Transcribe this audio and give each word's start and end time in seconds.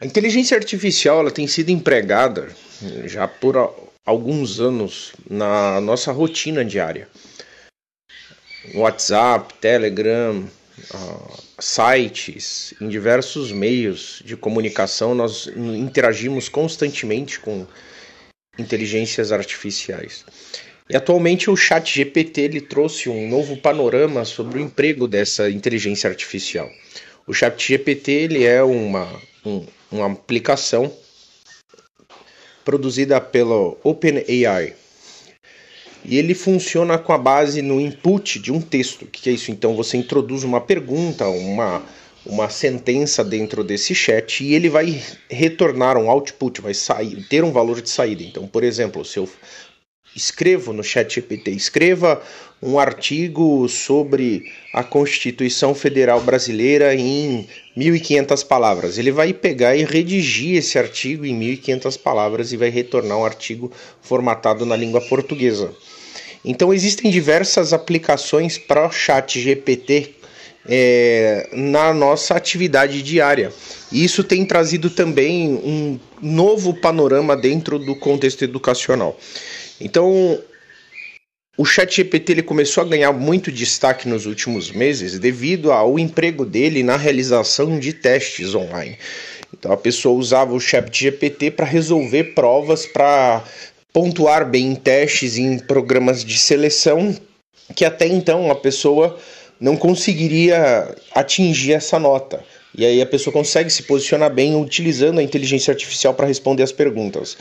A 0.00 0.06
inteligência 0.06 0.56
artificial 0.56 1.20
ela 1.20 1.30
tem 1.30 1.46
sido 1.46 1.70
empregada 1.70 2.48
já 3.04 3.28
por 3.28 3.56
alguns 4.04 4.60
anos 4.60 5.12
na 5.28 5.80
nossa 5.80 6.10
rotina 6.12 6.64
diária. 6.64 7.08
WhatsApp, 8.74 9.54
Telegram, 9.60 10.48
uh, 10.94 11.42
sites, 11.60 12.74
em 12.80 12.88
diversos 12.88 13.52
meios 13.52 14.20
de 14.24 14.36
comunicação, 14.36 15.14
nós 15.14 15.46
interagimos 15.46 16.48
constantemente 16.48 17.38
com 17.38 17.66
inteligências 18.58 19.32
artificiais. 19.32 20.24
E 20.88 20.96
atualmente 20.96 21.50
o 21.50 21.56
Chat 21.56 21.94
GPT 21.94 22.40
ele 22.42 22.60
trouxe 22.60 23.08
um 23.08 23.28
novo 23.28 23.56
panorama 23.56 24.24
sobre 24.24 24.58
o 24.58 24.62
emprego 24.62 25.08
dessa 25.08 25.48
inteligência 25.48 26.10
artificial. 26.10 26.70
O 27.26 27.32
Chat 27.32 27.68
GPT 27.68 28.12
ele 28.12 28.44
é 28.44 28.62
uma, 28.62 29.08
um, 29.46 29.64
uma 29.94 30.12
aplicação 30.12 30.92
produzida 32.64 33.20
pela 33.20 33.74
OpenAI. 33.82 34.74
E 36.04 36.18
ele 36.18 36.34
funciona 36.34 36.98
com 36.98 37.12
a 37.12 37.18
base 37.18 37.62
no 37.62 37.80
input 37.80 38.38
de 38.38 38.52
um 38.52 38.60
texto. 38.60 39.02
O 39.02 39.06
que 39.06 39.30
é 39.30 39.32
isso? 39.32 39.50
Então 39.50 39.74
você 39.74 39.96
introduz 39.96 40.44
uma 40.44 40.60
pergunta, 40.60 41.26
uma, 41.28 41.82
uma 42.26 42.50
sentença 42.50 43.24
dentro 43.24 43.64
desse 43.64 43.94
chat 43.94 44.44
e 44.44 44.54
ele 44.54 44.68
vai 44.68 45.02
retornar 45.30 45.96
um 45.96 46.10
output, 46.10 46.60
vai 46.60 46.74
sair, 46.74 47.24
ter 47.28 47.42
um 47.42 47.52
valor 47.52 47.80
de 47.80 47.88
saída. 47.88 48.22
Então, 48.22 48.46
por 48.46 48.62
exemplo, 48.62 49.04
se 49.04 49.18
eu 49.18 49.28
escrevo 50.14 50.72
no 50.72 50.82
chat 50.82 51.14
GPT, 51.14 51.50
escreva 51.50 52.22
um 52.62 52.78
artigo 52.78 53.68
sobre 53.68 54.50
a 54.72 54.82
Constituição 54.82 55.74
Federal 55.74 56.20
Brasileira 56.20 56.94
em 56.94 57.46
1500 57.76 58.42
palavras. 58.44 58.96
Ele 58.96 59.12
vai 59.12 59.32
pegar 59.32 59.76
e 59.76 59.84
redigir 59.84 60.56
esse 60.56 60.78
artigo 60.78 61.26
em 61.26 61.34
1500 61.34 61.96
palavras 61.96 62.52
e 62.52 62.56
vai 62.56 62.70
retornar 62.70 63.18
um 63.18 63.24
artigo 63.24 63.70
formatado 64.00 64.64
na 64.64 64.76
língua 64.76 65.00
portuguesa. 65.02 65.74
Então 66.44 66.72
existem 66.72 67.10
diversas 67.10 67.72
aplicações 67.72 68.56
para 68.56 68.86
o 68.86 68.92
chat 68.92 69.40
GPT 69.40 70.14
é, 70.66 71.48
na 71.52 71.92
nossa 71.92 72.34
atividade 72.34 73.02
diária. 73.02 73.52
E 73.92 74.04
isso 74.04 74.24
tem 74.24 74.44
trazido 74.44 74.90
também 74.90 75.48
um 75.48 75.98
novo 76.20 76.74
panorama 76.74 77.36
dentro 77.36 77.78
do 77.78 77.94
contexto 77.94 78.42
educacional. 78.42 79.18
Então, 79.80 80.40
o 81.56 81.64
ChatGPT 81.64 82.32
ele 82.32 82.42
começou 82.42 82.82
a 82.82 82.86
ganhar 82.86 83.12
muito 83.12 83.52
destaque 83.52 84.08
nos 84.08 84.26
últimos 84.26 84.70
meses 84.70 85.18
devido 85.18 85.70
ao 85.70 85.98
emprego 85.98 86.44
dele 86.44 86.82
na 86.82 86.96
realização 86.96 87.78
de 87.78 87.92
testes 87.92 88.54
online. 88.54 88.98
Então 89.52 89.70
a 89.70 89.76
pessoa 89.76 90.18
usava 90.18 90.52
o 90.52 90.60
ChatGPT 90.60 91.52
para 91.52 91.64
resolver 91.64 92.34
provas, 92.34 92.86
para 92.86 93.44
pontuar 93.92 94.50
bem 94.50 94.72
em 94.72 94.74
testes 94.74 95.38
em 95.38 95.58
programas 95.58 96.24
de 96.24 96.36
seleção 96.36 97.16
que 97.74 97.84
até 97.84 98.06
então 98.06 98.50
a 98.50 98.54
pessoa 98.54 99.18
não 99.64 99.78
conseguiria 99.78 100.94
atingir 101.14 101.72
essa 101.72 101.98
nota. 101.98 102.44
E 102.76 102.84
aí 102.84 103.00
a 103.00 103.06
pessoa 103.06 103.32
consegue 103.32 103.70
se 103.70 103.84
posicionar 103.84 104.30
bem 104.30 104.54
utilizando 104.54 105.20
a 105.20 105.22
inteligência 105.22 105.72
artificial 105.72 106.12
para 106.12 106.26
responder 106.26 106.62
as 106.62 106.70
perguntas. 106.70 107.34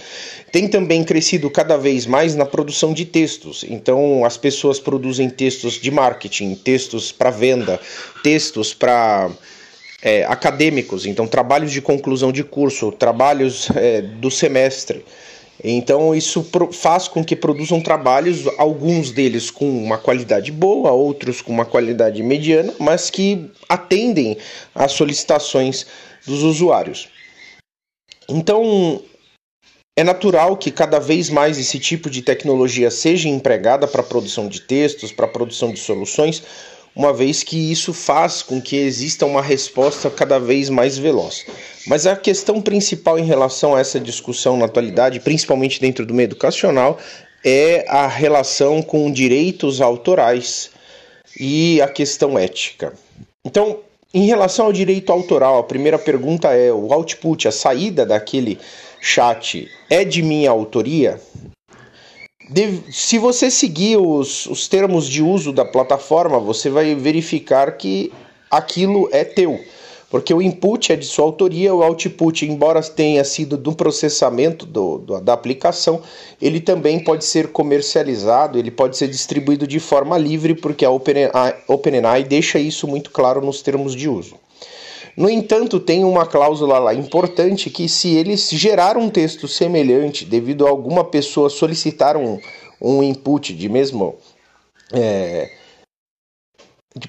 Tem 0.50 0.70
também 0.70 1.04
crescido 1.04 1.50
cada 1.50 1.76
vez 1.76 2.06
mais 2.06 2.34
na 2.34 2.46
produção 2.46 2.94
de 2.94 3.04
textos. 3.04 3.66
Então 3.68 4.24
as 4.24 4.38
pessoas 4.38 4.80
produzem 4.80 5.30
textos 5.30 5.74
de 5.74 5.92
marketing, 5.92 6.56
textos 6.56 7.12
para 7.12 7.30
venda, 7.30 7.78
textos 8.24 8.74
para 8.74 9.30
é, 10.02 10.24
acadêmicos, 10.24 11.06
então 11.06 11.28
trabalhos 11.28 11.74
de 11.74 11.82
conclusão 11.82 12.32
de 12.32 12.44
curso, 12.46 12.90
trabalhos 12.90 13.70
é, 13.76 14.02
do 14.02 14.32
semestre. 14.32 15.04
Então 15.64 16.14
isso 16.14 16.46
faz 16.74 17.08
com 17.08 17.24
que 17.24 17.36
produzam 17.36 17.80
trabalhos, 17.80 18.46
alguns 18.58 19.12
deles 19.12 19.50
com 19.50 19.70
uma 19.70 19.98
qualidade 19.98 20.52
boa, 20.52 20.92
outros 20.92 21.42
com 21.42 21.54
uma 21.54 21.66
qualidade 21.66 22.22
mediana, 22.22 22.74
mas 22.80 23.10
que 23.10 23.50
atendem 23.70 24.38
às 24.76 24.92
solicitações 24.92 25.86
dos 26.26 26.44
usuários. 26.44 27.08
Então 28.28 29.02
é 29.98 30.04
natural 30.04 30.58
que 30.58 30.72
cada 30.72 31.00
vez 31.00 31.30
mais 31.30 31.58
esse 31.58 31.80
tipo 31.80 32.10
de 32.10 32.22
tecnologia 32.22 32.92
seja 32.92 33.30
empregada 33.30 33.88
para 33.88 34.02
a 34.02 34.06
produção 34.06 34.48
de 34.48 34.60
textos, 34.60 35.12
para 35.12 35.26
a 35.26 35.30
produção 35.30 35.72
de 35.72 35.80
soluções, 35.80 36.44
uma 36.96 37.12
vez 37.12 37.44
que 37.44 37.72
isso 37.72 37.94
faz 37.94 38.42
com 38.42 38.62
que 38.62 38.76
exista 38.76 39.26
uma 39.26 39.42
resposta 39.42 40.10
cada 40.10 40.40
vez 40.40 40.70
mais 40.70 40.98
veloz. 40.98 41.46
Mas 41.88 42.06
a 42.06 42.16
questão 42.16 42.62
principal 42.62 43.18
em 43.18 43.26
relação 43.26 43.76
a 43.76 43.80
essa 43.80 44.00
discussão 44.00 44.58
na 44.58 44.66
atualidade, 44.66 45.20
principalmente 45.20 45.82
dentro 45.82 46.06
do 46.06 46.14
meio 46.14 46.28
educacional, 46.28 47.00
é 47.44 47.86
a 47.90 48.08
relação 48.08 48.82
com 48.82 49.12
direitos 49.12 49.82
autorais 49.82 50.70
e 51.40 51.82
a 51.82 51.88
questão 51.88 52.38
ética. 52.38 52.94
Então, 53.44 53.80
em 54.14 54.28
relação 54.28 54.68
ao 54.68 54.74
direito 54.74 55.12
autoral, 55.12 55.58
a 55.58 55.64
primeira 55.64 55.98
pergunta 55.98 56.50
é: 56.54 56.72
o 56.72 56.94
output, 56.94 57.48
a 57.48 57.52
saída 57.52 58.06
daquele 58.06 58.60
chat, 59.02 59.68
é 59.90 60.06
de 60.06 60.22
minha 60.22 60.52
autoria? 60.52 61.20
Se 62.92 63.18
você 63.18 63.50
seguir 63.50 63.98
os, 63.98 64.46
os 64.48 64.68
termos 64.68 65.08
de 65.08 65.22
uso 65.22 65.52
da 65.52 65.64
plataforma, 65.64 66.40
você 66.40 66.70
vai 66.70 66.94
verificar 66.96 67.78
que 67.78 68.12
aquilo 68.50 69.10
é 69.12 69.24
teu. 69.24 69.60
Porque 70.14 70.32
o 70.32 70.44
input 70.44 70.94
é 70.94 70.96
de 70.96 71.08
sua 71.08 71.26
autoria, 71.26 71.74
o 71.74 71.82
output, 71.82 72.46
embora 72.46 72.84
tenha 72.84 73.24
sido 73.24 73.58
do 73.58 73.74
processamento 73.74 74.64
do, 74.64 75.00
do, 75.00 75.20
da 75.20 75.34
aplicação, 75.34 76.04
ele 76.40 76.60
também 76.60 77.00
pode 77.00 77.26
ser 77.26 77.48
comercializado, 77.48 78.60
ele 78.60 78.70
pode 78.70 78.96
ser 78.96 79.08
distribuído 79.08 79.66
de 79.66 79.80
forma 79.80 80.16
livre, 80.16 80.54
porque 80.54 80.86
a 80.86 80.92
OpenAI, 80.92 81.56
OpenAI 81.68 82.24
deixa 82.24 82.60
isso 82.60 82.88
muito 82.88 83.10
claro 83.10 83.44
nos 83.44 83.64
termos 83.64 83.96
de 83.96 84.08
uso. 84.08 84.36
No 85.16 85.30
entanto, 85.30 85.80
tem 85.80 86.04
uma 86.04 86.26
cláusula 86.26 86.80
lá 86.80 86.94
importante 86.94 87.70
que 87.70 87.88
se 87.88 88.16
eles 88.16 88.50
gerar 88.50 88.98
um 88.98 89.10
texto 89.10 89.48
semelhante 89.48 90.26
devido 90.26 90.66
a 90.66 90.70
alguma 90.70 91.04
pessoa 91.04 91.50
solicitar 91.50 92.18
um, 92.18 92.40
um 92.82 93.04
input 93.04 93.54
de 93.54 93.70
mesmo 93.70 94.16
é, 94.92 95.52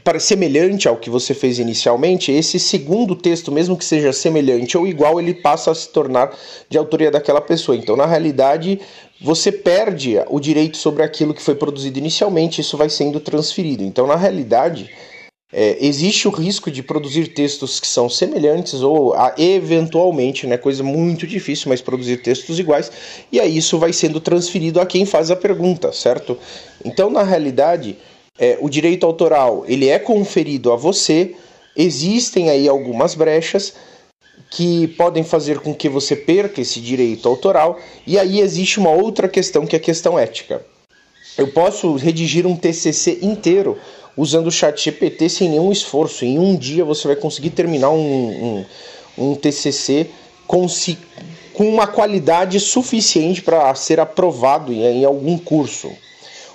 para 0.03 0.19
semelhante 0.19 0.89
ao 0.89 0.97
que 0.97 1.11
você 1.11 1.35
fez 1.35 1.59
inicialmente, 1.59 2.33
esse 2.33 2.59
segundo 2.59 3.15
texto, 3.15 3.53
mesmo 3.53 3.77
que 3.77 3.85
seja 3.85 4.13
semelhante 4.13 4.79
ou 4.79 4.87
igual, 4.87 5.21
ele 5.21 5.35
passa 5.35 5.71
a 5.71 5.75
se 5.75 5.89
tornar 5.91 6.35
de 6.69 6.79
autoria 6.79 7.11
daquela 7.11 7.41
pessoa. 7.41 7.77
Então, 7.77 7.95
na 7.95 8.07
realidade, 8.07 8.81
você 9.21 9.53
perde 9.53 10.17
o 10.29 10.41
direito 10.41 10.79
sobre 10.79 11.03
aquilo 11.03 11.35
que 11.35 11.43
foi 11.43 11.55
produzido 11.55 11.99
inicialmente, 11.99 12.63
isso 12.63 12.79
vai 12.79 12.89
sendo 12.89 13.21
transferido. 13.21 13.85
Então, 13.85 14.07
na 14.07 14.17
realidade, 14.17 14.91
é, 15.57 15.77
existe 15.81 16.27
o 16.27 16.33
risco 16.33 16.69
de 16.69 16.83
produzir 16.83 17.29
textos 17.29 17.79
que 17.79 17.87
são 17.87 18.11
semelhantes 18.11 18.83
ou 18.83 19.15
a, 19.15 19.33
eventualmente, 19.39 20.49
né, 20.49 20.57
coisa 20.57 20.83
muito 20.83 21.29
difícil, 21.29 21.69
mas 21.69 21.81
produzir 21.81 22.17
textos 22.17 22.59
iguais, 22.59 22.91
e 23.31 23.39
aí 23.39 23.57
isso 23.57 23.79
vai 23.79 23.93
sendo 23.93 24.21
transferido 24.21 24.81
a 24.81 24.87
quem 24.87 25.07
faz 25.07 25.31
a 25.31 25.37
pergunta, 25.37 25.93
certo? 25.93 26.37
Então, 26.85 27.09
na 27.09 27.23
realidade, 27.23 27.97
é, 28.37 28.59
o 28.61 28.69
direito 28.69 29.07
autoral 29.07 29.65
ele 29.69 29.89
é 29.89 29.97
conferido 29.97 30.73
a 30.73 30.77
você, 30.77 31.37
existem 31.77 32.51
aí 32.51 32.69
algumas 32.69 33.15
brechas 33.15 33.75
que 34.51 34.89
podem 34.89 35.23
fazer 35.23 35.61
com 35.61 35.73
que 35.73 35.89
você 35.89 36.17
perca 36.17 36.61
esse 36.61 36.81
direito 36.81 37.29
autoral, 37.29 37.79
e 38.05 38.19
aí 38.19 38.41
existe 38.41 38.81
uma 38.81 38.91
outra 38.91 39.29
questão 39.29 39.65
que 39.65 39.77
é 39.77 39.79
a 39.79 39.83
questão 39.83 40.19
ética. 40.19 40.67
Eu 41.39 41.49
posso 41.49 41.95
redigir 41.95 42.45
um 42.45 42.57
TCC 42.57 43.19
inteiro 43.23 43.79
usando 44.17 44.47
o 44.47 44.53
chat 44.53 44.83
GPT 44.83 45.29
sem 45.29 45.49
nenhum 45.49 45.73
esforço. 45.73 46.25
Em 46.25 46.39
um 46.39 46.57
dia 46.57 46.85
você 46.85 47.09
vai 47.09 47.17
conseguir 47.17 47.51
terminar 47.51 47.91
um, 47.91 48.65
um, 49.19 49.31
um 49.31 49.35
TCC 49.35 50.09
com, 50.47 50.69
si, 50.69 50.99
com 51.53 51.69
uma 51.69 51.87
qualidade 51.87 52.59
suficiente 52.61 53.43
para 53.43 53.75
ser 53.75 54.01
aprovado 54.01 54.73
em, 54.73 54.83
em 54.83 55.05
algum 55.05 55.39
curso. 55.39 55.91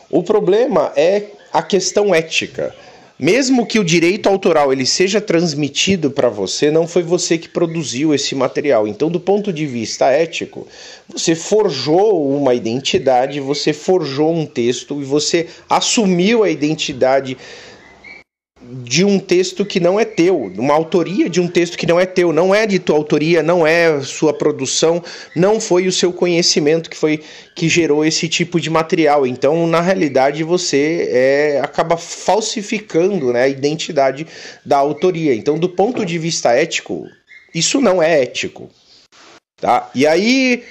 O 0.09 0.23
problema 0.23 0.91
é 0.95 1.25
a 1.51 1.61
questão 1.61 2.13
ética. 2.13 2.75
Mesmo 3.19 3.65
que 3.65 3.77
o 3.77 3.83
direito 3.83 4.29
autoral 4.29 4.71
ele 4.71 4.85
seja 4.85 5.19
transmitido 5.19 6.09
para 6.09 6.29
você, 6.29 6.71
não 6.71 6.87
foi 6.87 7.03
você 7.03 7.37
que 7.37 7.49
produziu 7.49 8.13
esse 8.13 8.33
material. 8.33 8.87
Então, 8.87 9.11
do 9.11 9.19
ponto 9.19 9.51
de 9.51 9.65
vista 9.65 10.09
ético, 10.09 10.65
você 11.05 11.35
forjou 11.35 12.33
uma 12.33 12.53
identidade, 12.53 13.41
você 13.41 13.73
forjou 13.73 14.33
um 14.33 14.45
texto 14.45 15.01
e 15.01 15.03
você 15.03 15.47
assumiu 15.69 16.45
a 16.45 16.49
identidade 16.49 17.37
de 18.61 19.05
um 19.05 19.19
texto 19.19 19.65
que 19.65 19.79
não 19.79 19.99
é 19.99 20.03
teu, 20.03 20.51
uma 20.57 20.73
autoria 20.73 21.29
de 21.29 21.39
um 21.39 21.47
texto 21.47 21.77
que 21.77 21.87
não 21.87 21.99
é 21.99 22.05
teu, 22.05 22.33
não 22.33 22.53
é 22.53 22.67
de 22.67 22.77
tua 22.77 22.97
autoria, 22.97 23.41
não 23.41 23.65
é 23.65 24.01
sua 24.01 24.33
produção, 24.33 25.01
não 25.35 25.59
foi 25.61 25.87
o 25.87 25.91
seu 25.91 26.11
conhecimento 26.11 26.89
que 26.89 26.97
foi 26.97 27.21
que 27.55 27.69
gerou 27.69 28.05
esse 28.05 28.27
tipo 28.27 28.59
de 28.59 28.69
material. 28.69 29.25
Então, 29.25 29.65
na 29.65 29.81
realidade, 29.81 30.43
você 30.43 31.07
é, 31.09 31.61
acaba 31.63 31.95
falsificando 31.97 33.31
né, 33.31 33.43
a 33.43 33.47
identidade 33.47 34.27
da 34.65 34.77
autoria. 34.77 35.33
Então, 35.33 35.57
do 35.57 35.69
ponto 35.69 36.05
de 36.05 36.17
vista 36.17 36.51
ético, 36.51 37.07
Isso 37.53 37.81
não 37.81 38.01
é 38.01 38.21
ético. 38.21 38.69
Tá? 39.59 39.89
E 39.95 40.05
aí 40.05 40.63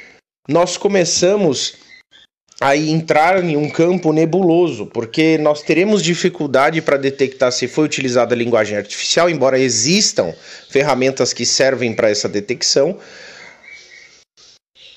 nós 0.49 0.76
começamos 0.76 1.88
a 2.60 2.76
entrar 2.76 3.43
em 3.44 3.56
um 3.56 3.69
campo 3.69 4.12
nebuloso, 4.12 4.87
porque 4.87 5.38
nós 5.38 5.62
teremos 5.62 6.02
dificuldade 6.02 6.82
para 6.82 6.96
detectar 6.96 7.52
se 7.52 7.69
foi 7.69 7.84
utilizada 7.84 8.34
a 8.34 8.38
linguagem 8.38 8.76
artificial, 8.76 9.31
embora 9.31 9.58
existam 9.58 10.34
ferramentas 10.69 11.32
que 11.32 11.46
servem 11.46 11.94
para 11.94 12.10
essa 12.10 12.28
detecção. 12.28 12.99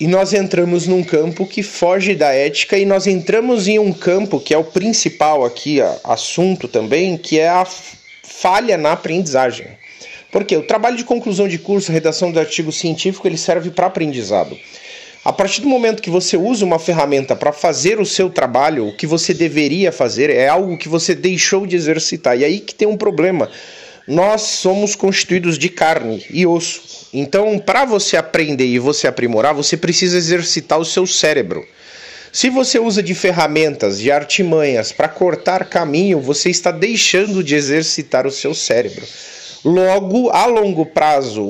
E 0.00 0.08
nós 0.08 0.32
entramos 0.32 0.88
num 0.88 1.04
campo 1.04 1.46
que 1.46 1.62
foge 1.62 2.16
da 2.16 2.32
ética 2.32 2.76
e 2.76 2.84
nós 2.84 3.06
entramos 3.06 3.68
em 3.68 3.78
um 3.78 3.92
campo 3.92 4.40
que 4.40 4.52
é 4.52 4.58
o 4.58 4.64
principal 4.64 5.44
aqui, 5.44 5.78
assunto 6.02 6.66
também, 6.66 7.16
que 7.16 7.38
é 7.38 7.48
a 7.48 7.64
falha 8.24 8.76
na 8.76 8.90
aprendizagem. 8.90 9.68
Porque 10.32 10.56
o 10.56 10.66
trabalho 10.66 10.96
de 10.96 11.04
conclusão 11.04 11.46
de 11.46 11.58
curso, 11.58 11.92
redação 11.92 12.32
de 12.32 12.40
artigo 12.40 12.72
científico, 12.72 13.28
ele 13.28 13.38
serve 13.38 13.70
para 13.70 13.86
aprendizado. 13.86 14.58
A 15.24 15.32
partir 15.32 15.60
do 15.60 15.68
momento 15.68 16.02
que 16.02 16.10
você 16.10 16.36
usa 16.36 16.64
uma 16.64 16.80
ferramenta 16.80 17.36
para 17.36 17.52
fazer 17.52 18.00
o 18.00 18.06
seu 18.06 18.28
trabalho, 18.28 18.88
o 18.88 18.96
que 18.96 19.06
você 19.06 19.32
deveria 19.32 19.92
fazer 19.92 20.30
é 20.30 20.48
algo 20.48 20.76
que 20.76 20.88
você 20.88 21.14
deixou 21.14 21.64
de 21.64 21.76
exercitar. 21.76 22.36
E 22.36 22.44
aí 22.44 22.58
que 22.58 22.74
tem 22.74 22.88
um 22.88 22.96
problema. 22.96 23.48
Nós 24.04 24.42
somos 24.42 24.96
constituídos 24.96 25.56
de 25.56 25.68
carne 25.68 26.26
e 26.28 26.44
osso. 26.44 27.06
Então, 27.12 27.56
para 27.56 27.84
você 27.84 28.16
aprender 28.16 28.66
e 28.66 28.80
você 28.80 29.06
aprimorar, 29.06 29.54
você 29.54 29.76
precisa 29.76 30.18
exercitar 30.18 30.80
o 30.80 30.84
seu 30.84 31.06
cérebro. 31.06 31.64
Se 32.32 32.50
você 32.50 32.80
usa 32.80 33.00
de 33.00 33.14
ferramentas, 33.14 34.00
de 34.00 34.10
artimanhas 34.10 34.90
para 34.90 35.08
cortar 35.08 35.66
caminho, 35.66 36.18
você 36.18 36.50
está 36.50 36.72
deixando 36.72 37.44
de 37.44 37.54
exercitar 37.54 38.26
o 38.26 38.30
seu 38.30 38.54
cérebro. 38.54 39.06
Logo, 39.64 40.28
a 40.30 40.44
longo 40.46 40.84
prazo, 40.84 41.40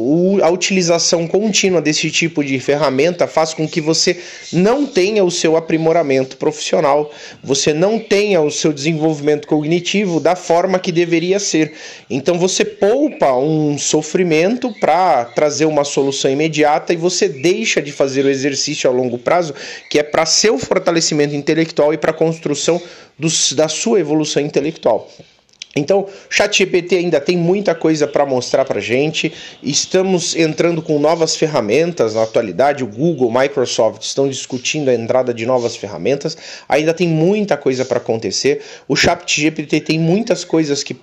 a 0.43 0.51
utilização 0.51 1.27
contínua 1.27 1.81
desse 1.81 2.11
tipo 2.11 2.45
de 2.45 2.61
ferramenta 2.61 3.27
faz 3.27 3.55
com 3.55 3.67
que 3.67 3.81
você 3.81 4.21
não 4.53 4.87
tenha 4.87 5.25
o 5.25 5.31
seu 5.31 5.57
aprimoramento 5.57 6.37
profissional, 6.37 7.11
você 7.43 7.73
não 7.73 7.99
tenha 7.99 8.43
o 8.43 8.51
seu 8.51 8.71
desenvolvimento 8.71 9.49
cognitivo 9.49 10.21
da 10.21 10.37
forma 10.37 10.79
que 10.79 10.93
deveria 10.93 11.39
ser. 11.39 11.73
Então 12.11 12.39
você 12.39 12.67
poupa 12.67 13.33
um 13.35 13.79
sofrimento 13.79 14.71
para 14.79 15.25
trazer 15.25 15.65
uma 15.65 15.83
solução 15.83 16.31
imediata 16.31 16.93
e 16.93 16.97
você 16.97 17.27
deixa 17.31 17.81
de 17.81 17.93
fazer 17.93 18.27
o 18.27 18.31
exercício 18.31 18.91
a 18.91 18.93
longo 18.93 19.17
prazo, 19.17 19.55
que 19.89 19.99
é 19.99 20.03
para 20.03 20.27
seu 20.27 20.59
fortalecimento 20.59 21.35
intelectual 21.35 21.95
e 21.95 21.97
para 21.97 22.11
a 22.11 22.15
construção 22.15 22.79
do, 23.19 23.29
da 23.57 23.69
sua 23.69 24.01
evolução 24.01 24.43
intelectual. 24.43 25.09
Então, 25.75 26.07
ChatGPT 26.29 26.97
ainda 26.97 27.21
tem 27.21 27.37
muita 27.37 27.75
coisa 27.75 28.07
para 28.07 28.27
mostrar 28.27 28.65
para 28.65 28.81
gente. 28.81 29.33
Estamos 29.63 30.37
entrando 30.37 30.83
com 30.83 30.99
novas 30.99 31.35
ferramentas 31.35 32.15
na 32.15 32.23
atualidade. 32.23 32.85
O 32.85 32.87
Google, 32.87 33.33
Microsoft 33.33 34.03
estão 34.03 34.29
discutindo 34.29 34.91
a 34.91 34.95
entrada 34.95 35.33
de 35.33 35.47
novas 35.47 35.75
ferramentas. 35.75 36.37
Ainda 36.69 36.93
tem 36.93 37.09
muita 37.09 37.57
coisa 37.57 37.85
para 37.85 37.99
acontecer. 37.99 38.63
O 38.87 38.95
ChatGPT 38.95 39.81
tem 39.81 39.99
muitas 39.99 40.45
coisas 40.45 40.83
que 40.83 40.95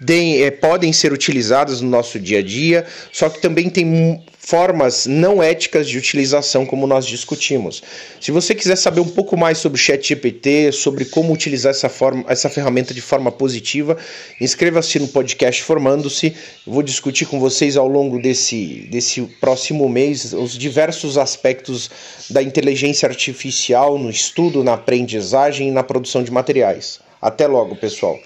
de, 0.00 0.42
é, 0.42 0.50
podem 0.50 0.92
ser 0.92 1.12
utilizadas 1.12 1.80
no 1.80 1.90
nosso 1.90 2.18
dia 2.18 2.38
a 2.38 2.42
dia, 2.42 2.86
só 3.12 3.28
que 3.28 3.40
também 3.40 3.68
tem 3.68 4.22
formas 4.38 5.06
não 5.06 5.42
éticas 5.42 5.86
de 5.86 5.98
utilização, 5.98 6.64
como 6.64 6.86
nós 6.86 7.06
discutimos. 7.06 7.82
Se 8.18 8.32
você 8.32 8.54
quiser 8.54 8.76
saber 8.76 9.00
um 9.00 9.08
pouco 9.08 9.36
mais 9.36 9.58
sobre 9.58 9.78
o 9.78 9.82
ChatGPT, 9.82 10.72
sobre 10.72 11.04
como 11.04 11.32
utilizar 11.32 11.70
essa, 11.70 11.90
forma, 11.90 12.24
essa 12.26 12.48
ferramenta 12.48 12.94
de 12.94 13.02
forma 13.02 13.30
positiva, 13.30 13.98
inscreva-se 14.40 14.98
no 14.98 15.08
podcast 15.08 15.62
Formando-se. 15.62 16.34
Vou 16.66 16.82
discutir 16.82 17.26
com 17.26 17.38
vocês 17.38 17.76
ao 17.76 17.86
longo 17.86 18.20
desse, 18.20 18.88
desse 18.90 19.20
próximo 19.40 19.88
mês 19.88 20.32
os 20.32 20.56
diversos 20.56 21.18
aspectos 21.18 21.90
da 22.30 22.42
inteligência 22.42 23.06
artificial 23.06 23.98
no 23.98 24.08
estudo, 24.08 24.64
na 24.64 24.72
aprendizagem 24.72 25.68
e 25.68 25.70
na 25.70 25.82
produção 25.82 26.24
de 26.24 26.30
materiais. 26.30 26.98
Até 27.20 27.46
logo, 27.46 27.76
pessoal! 27.76 28.18